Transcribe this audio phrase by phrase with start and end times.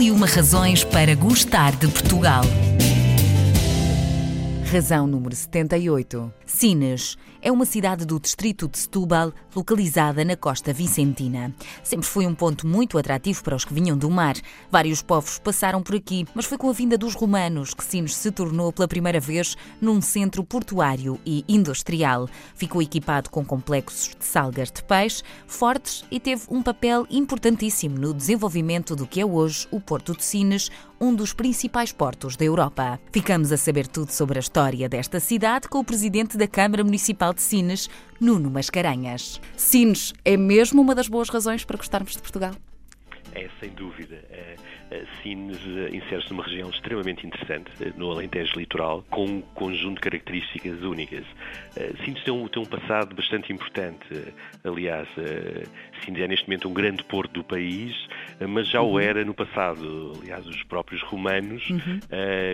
[0.00, 2.42] E uma razões para gostar de Portugal.
[4.72, 6.32] Razão número 78.
[6.46, 11.54] Sines é uma cidade do distrito de Setúbal, localizada na costa vicentina.
[11.82, 14.36] Sempre foi um ponto muito atrativo para os que vinham do mar.
[14.70, 18.30] Vários povos passaram por aqui, mas foi com a vinda dos romanos que Sines se
[18.30, 22.28] tornou pela primeira vez num centro portuário e industrial.
[22.54, 28.12] Ficou equipado com complexos de salgas de peixe fortes e teve um papel importantíssimo no
[28.12, 33.00] desenvolvimento do que é hoje o Porto de Sines, um dos principais portos da Europa.
[33.10, 37.29] Ficamos a saber tudo sobre a história desta cidade com o presidente da Câmara Municipal
[37.32, 37.88] de Sines,
[38.20, 39.40] Nuno Mascarenhas.
[39.56, 42.54] Sines é mesmo uma das boas razões para gostarmos de Portugal?
[43.34, 44.16] É, sem dúvida.
[44.30, 44.56] É
[45.22, 50.00] Sines eh, insere-se numa região extremamente interessante, eh, no Alentejo Litoral, com um conjunto de
[50.00, 51.24] características únicas.
[51.76, 54.00] Eh, Sines tem um, tem um passado bastante importante.
[54.64, 55.08] Aliás,
[56.04, 57.94] Sines é neste momento um grande porto do país,
[58.48, 59.00] mas já o uhum.
[59.00, 60.12] era no passado.
[60.20, 62.00] Aliás, os próprios romanos uhum.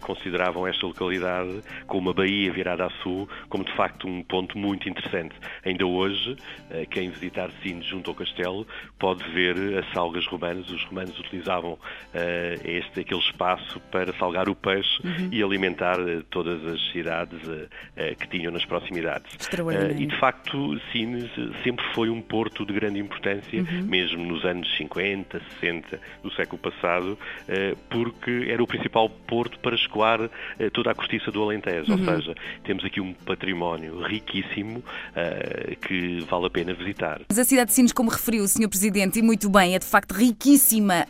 [0.00, 4.88] consideravam esta localidade como uma baía virada a sul, como de facto um ponto muito
[4.88, 5.34] interessante.
[5.64, 6.36] Ainda hoje,
[6.90, 8.66] quem visitar Sines junto ao castelo
[8.98, 10.61] pode ver as salgas romanas.
[10.70, 11.78] Os romanos utilizavam uh,
[12.64, 15.28] este aquele espaço para salgar o peixe uhum.
[15.30, 19.32] e alimentar uh, todas as cidades uh, que tinham nas proximidades.
[19.98, 21.30] e de facto, Sines
[21.62, 23.82] sempre foi um porto de grande importância, uhum.
[23.82, 27.18] mesmo nos anos 50, 60 do século passado,
[27.88, 30.30] porque era o principal porto para escoar
[30.72, 31.92] toda a cortiça do Alentejo.
[31.92, 31.98] Uhum.
[31.98, 34.82] Ou seja, temos aqui um património riquíssimo
[35.86, 37.20] que vale a pena visitar.
[37.28, 38.68] Mas a cidade de Sines, como referiu o Sr.
[38.68, 40.51] Presidente, e muito bem, é de facto riquíssima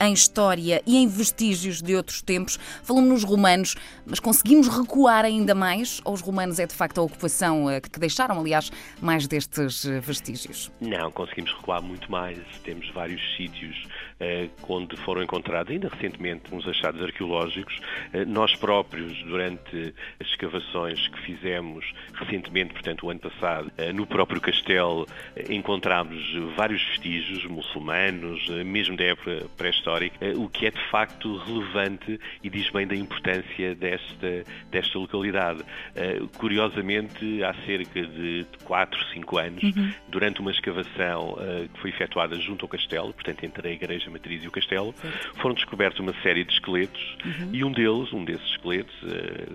[0.00, 2.58] em história e em vestígios de outros tempos.
[2.82, 3.74] Falamos nos romanos,
[4.06, 6.00] mas conseguimos recuar ainda mais?
[6.04, 8.70] Ou os romanos é de facto a ocupação eh, que deixaram, aliás,
[9.00, 10.70] mais destes eh, vestígios?
[10.80, 12.38] Não, conseguimos recuar muito mais.
[12.62, 13.86] Temos vários sítios
[14.20, 17.80] eh, onde foram encontrados, ainda recentemente, uns achados arqueológicos.
[18.26, 25.06] nós próprios, durante as escavações que fizemos recentemente, portanto, o ano passado, no próprio castelo,
[25.48, 26.22] encontramos
[26.56, 32.68] vários vestígios muçulmanos, mesmo da época pré-histórica, o que é de facto relevante e diz
[32.70, 35.62] bem da importância desta, desta localidade.
[35.62, 39.92] Uh, curiosamente, há cerca de 4, 5 anos, uhum.
[40.08, 41.36] durante uma escavação
[41.72, 45.38] que foi efetuada junto ao castelo, portanto entre a Igreja Matriz e o castelo, certo.
[45.38, 47.50] foram descobertos uma série de esqueletos uhum.
[47.52, 48.94] e um deles, um desses esqueletos,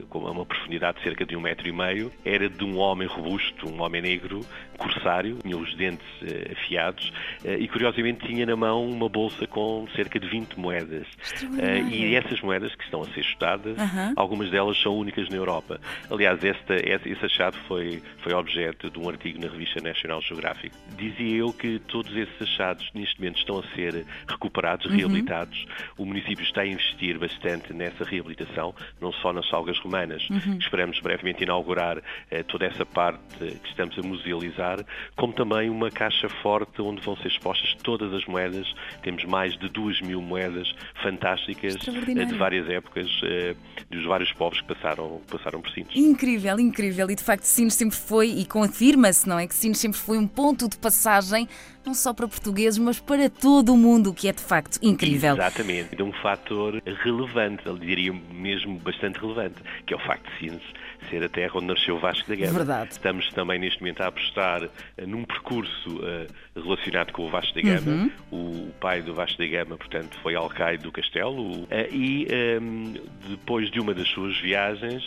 [0.09, 3.69] com uma profundidade de cerca de um metro e meio, era de um homem robusto,
[3.69, 4.41] um homem negro,
[4.77, 6.07] corsário, tinha os dentes
[6.51, 7.11] afiados
[7.43, 11.07] e curiosamente tinha na mão uma bolsa com cerca de 20 moedas.
[11.43, 14.13] Uh, e essas moedas que estão a ser estudadas, uhum.
[14.15, 15.79] algumas delas são únicas na Europa.
[16.09, 20.75] Aliás, esta, esse achado foi, foi objeto de um artigo na revista National Geographic.
[20.97, 24.97] Dizia eu que todos esses achados neste momento estão a ser recuperados, uhum.
[24.97, 25.65] reabilitados.
[25.97, 30.57] O município está a investir bastante nessa reabilitação, não só nas salgas romanas, uhum.
[30.59, 32.01] esperamos brevemente inaugurar
[32.47, 34.66] toda essa parte que estamos a musealizar,
[35.15, 38.67] como também uma caixa forte onde vão ser expostas todas as moedas.
[39.01, 43.55] Temos mais de duas mil moedas fantásticas eh, de várias épocas, eh,
[43.89, 45.95] dos vários povos que passaram, passaram por Sines.
[45.95, 47.09] Incrível, incrível.
[47.09, 49.47] E de facto, Sines sempre foi, e confirma-se, não é?
[49.47, 51.47] Que Sines sempre foi um ponto de passagem,
[51.85, 55.33] não só para portugueses, mas para todo o mundo, o que é de facto incrível.
[55.33, 55.99] Exatamente.
[55.99, 60.63] É um fator relevante, eu diria mesmo bastante relevante, que é o facto de Sines
[61.09, 62.51] ser a terra onde nasceu Vasco da Gama.
[62.53, 62.91] Verdade.
[62.91, 67.61] Estamos também neste momento a apostar eh, num percurso uh, relacionado com o Vasco da
[67.61, 67.91] Gama.
[67.91, 68.11] Uhum.
[68.31, 72.93] O, pai do Vasco da Gama, portanto, foi alcaide do castelo uh, e ehm,
[73.29, 75.03] depois de uma das suas viagens,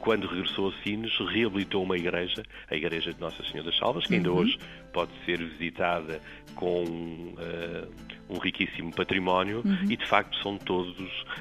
[0.00, 4.14] quando regressou a Sines, reabilitou uma igreja, a Igreja de Nossa Senhora das Salvas, que
[4.14, 4.38] ainda uhum.
[4.38, 4.58] hoje
[4.92, 6.20] pode ser visitada
[6.54, 6.84] com
[8.28, 9.90] um riquíssimo património uhum.
[9.90, 10.94] e de facto são todos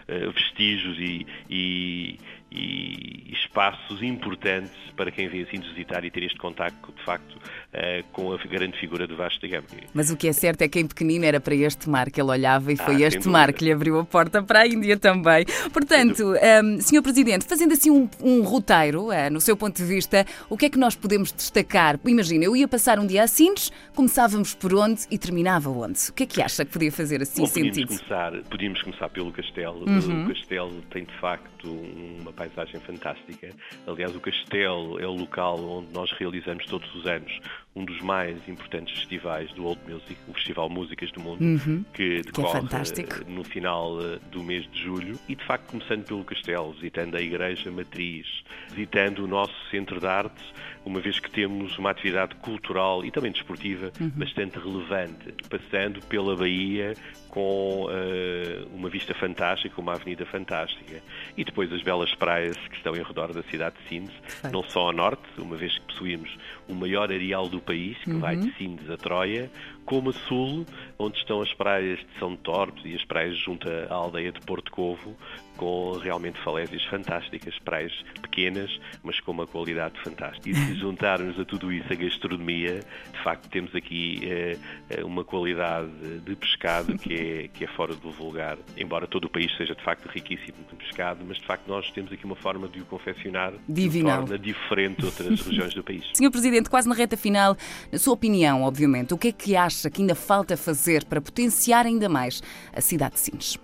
[0.08, 2.18] vestígios e, e
[2.53, 8.03] e espaços importantes para quem vem assim visitar e ter este contacto, de facto, uh,
[8.12, 9.66] com a grande figura do Vasco da Gama.
[9.91, 12.30] Mas o que é certo é que em pequenino era para este mar que ele
[12.30, 15.45] olhava e foi ah, este mar que lhe abriu a porta para a Índia também.
[15.72, 17.01] Portanto, um, ehm, Sr.
[17.01, 20.69] Presidente, fazendo assim um, um roteiro, uh, no seu ponto de vista, o que é
[20.69, 22.00] que nós podemos destacar?
[22.06, 26.00] Imagina, eu ia passar um dia a Sines, começávamos por onde e terminava onde?
[26.10, 27.88] O que é que acha que podia fazer assim Bom, sentido?
[27.88, 29.89] Podíamos começar, podíamos começar pelo castelo.
[29.89, 30.25] Uhum.
[30.25, 33.50] O castelo tem, de facto, uma paisagem fantástica.
[33.88, 37.39] Aliás, o Castelo é o local onde nós realizamos todos os anos
[37.75, 42.21] um dos mais importantes festivais do Old Music, o Festival Músicas do Mundo, uhum, que
[42.21, 45.18] decorre que é no final eh, do mês de julho.
[45.27, 48.27] E, de facto, começando pelo Castelo, visitando a Igreja Matriz,
[48.69, 50.44] visitando o nosso Centro de Arte,
[50.86, 54.12] uma vez que temos uma atividade cultural e também desportiva uhum.
[54.16, 56.94] bastante relevante, passando pela Bahia
[57.30, 61.01] com uh, uma vista fantástica, uma avenida fantástica.
[61.36, 64.12] E depois as belas praias que estão em redor da cidade de Sines,
[64.52, 66.36] não só ao norte, uma vez que possuímos
[66.68, 68.20] o maior areal do país, que uhum.
[68.20, 69.52] vai de Sines a Troia,
[69.85, 70.65] como a sul,
[70.97, 74.71] onde estão as praias de São Torpes e as praias junto à aldeia de Porto
[74.71, 75.15] Covo,
[75.57, 78.71] com realmente falésias fantásticas, praias pequenas,
[79.03, 80.50] mas com uma qualidade fantástica.
[80.50, 82.80] E se juntarmos a tudo isso a gastronomia,
[83.12, 84.57] de facto temos aqui eh,
[85.03, 85.89] uma qualidade
[86.25, 89.83] de pescado que é, que é fora do vulgar, embora todo o país seja de
[89.83, 93.53] facto riquíssimo de pescado, mas de facto nós temos aqui uma forma de o confeccionar
[93.68, 94.24] Divinal.
[94.24, 96.09] de forma diferente de outras regiões do país.
[96.13, 97.56] Senhor Presidente, quase na reta final,
[97.91, 101.86] na sua opinião, obviamente, o que é que acha que ainda falta fazer para potenciar
[101.86, 102.42] ainda mais
[102.74, 103.58] a cidade de Sines?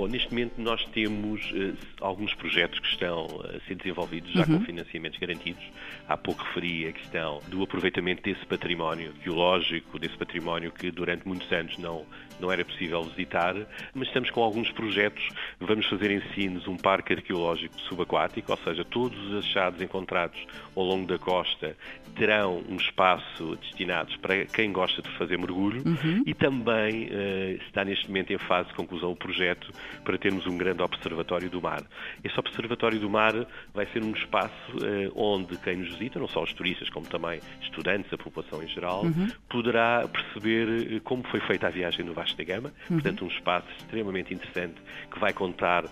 [0.00, 4.58] Bom, neste momento nós temos uh, alguns projetos que estão a ser desenvolvidos já uhum.
[4.58, 5.62] com financiamentos garantidos.
[6.08, 11.52] Há pouco referi a questão do aproveitamento desse património geológico, desse património que durante muitos
[11.52, 12.06] anos não,
[12.40, 13.54] não era possível visitar,
[13.92, 15.22] mas estamos com alguns projetos.
[15.60, 20.38] Vamos fazer em Sines um parque arqueológico subaquático, ou seja, todos os achados encontrados
[20.74, 21.76] ao longo da costa
[22.16, 26.22] terão um espaço destinado para quem gosta de fazer mergulho uhum.
[26.26, 29.70] e também uh, está neste momento em fase de conclusão o projeto
[30.04, 31.82] para termos um grande observatório do mar.
[32.22, 33.34] Esse observatório do mar
[33.72, 37.40] vai ser um espaço uh, onde quem nos visita, não só os turistas, como também
[37.62, 39.28] estudantes, a população em geral, uhum.
[39.48, 42.72] poderá perceber uh, como foi feita a viagem no Vasco da Gama.
[42.88, 43.00] Uhum.
[43.00, 44.74] Portanto, um espaço extremamente interessante
[45.10, 45.84] que vai contar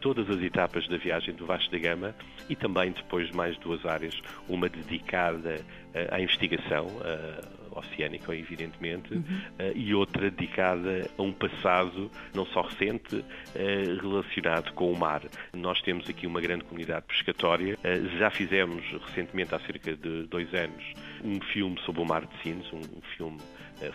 [0.00, 2.14] todas as etapas da viagem do Vasco da Gama
[2.48, 5.60] e também depois mais duas áreas, uma dedicada
[6.10, 6.86] à investigação
[7.70, 9.20] oceânica, evidentemente, uhum.
[9.20, 15.22] uh, e outra dedicada a um passado não só recente, uh, relacionado com o mar.
[15.52, 17.76] Nós temos aqui uma grande comunidade pescatória.
[17.84, 20.84] Uh, já fizemos recentemente, há cerca de dois anos,
[21.22, 22.80] um filme sobre o mar de Sines, um,
[23.16, 23.38] filme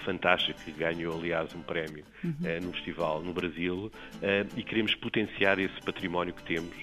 [0.04, 2.33] fantástico que ganhou, aliás, um prémio uhum.
[2.62, 3.89] no festival no Brasil,
[4.56, 6.75] e queremos potenciar esse património que temos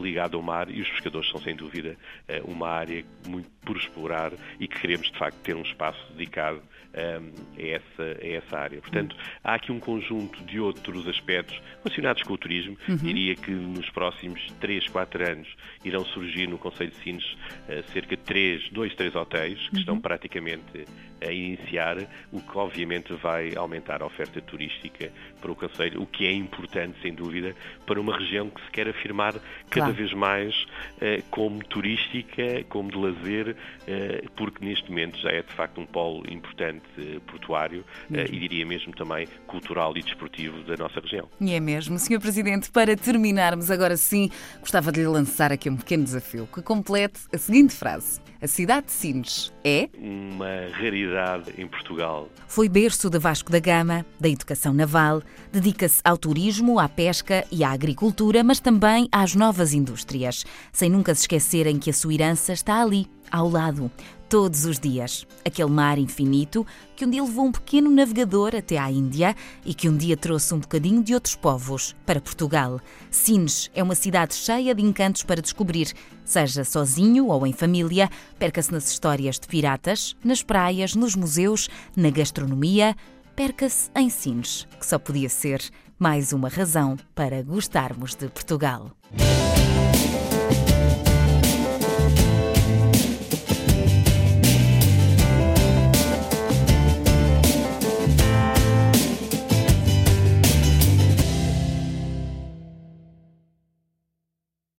[0.00, 1.96] ligado ao mar e os pescadores são, sem dúvida,
[2.28, 6.62] uh, uma área muito por explorar e que queremos, de facto, ter um espaço dedicado
[6.96, 8.80] um, a, essa, a essa área.
[8.80, 12.78] Portanto, há aqui um conjunto de outros aspectos relacionados com o turismo.
[12.88, 12.96] Uhum.
[12.96, 15.48] Diria que nos próximos 3, 4 anos
[15.84, 19.80] irão surgir no Conselho de Sines uh, cerca de 3, 2, 3 hotéis que uhum.
[19.80, 20.84] estão praticamente
[21.20, 21.96] a iniciar,
[22.30, 25.10] o que obviamente vai aumentar a oferta turística
[25.40, 27.54] para o Conselho, o que é importante, sem dúvida,
[27.86, 29.34] para uma região que se quer afirmar
[29.70, 29.92] cada claro.
[29.94, 35.52] vez mais uh, como turística, como de lazer, uh, porque neste momento já é de
[35.52, 41.00] facto um polo importante uh, portuário e diria mesmo também cultural e desportivo da nossa
[41.00, 41.28] região.
[41.40, 41.98] E é mesmo.
[41.98, 44.30] Senhor Presidente, para terminarmos agora sim,
[44.60, 48.20] gostava de lhe lançar aqui um pequeno desafio que complete a seguinte frase.
[48.40, 52.28] A cidade de Sines é uma raridade em Portugal.
[52.46, 57.64] Foi berço de Vasco da Gama, da educação naval, dedica-se ao turismo, à pesca e
[57.64, 62.52] à agricultura, mas também às novas indústrias, sem nunca se esquecerem que a sua herança
[62.52, 63.90] está ali, ao lado,
[64.28, 65.26] todos os dias.
[65.44, 66.64] Aquele mar infinito
[66.94, 69.34] que um dia levou um pequeno navegador até à Índia
[69.64, 72.80] e que um dia trouxe um bocadinho de outros povos para Portugal.
[73.10, 75.92] Sines é uma cidade cheia de encantos para descobrir,
[76.24, 78.08] seja sozinho ou em família,
[78.38, 82.94] perca-se nas histórias de piratas, nas praias, nos museus, na gastronomia,
[83.34, 85.60] perca-se em Sines, que só podia ser
[85.98, 88.90] mais uma razão para gostarmos de Portugal.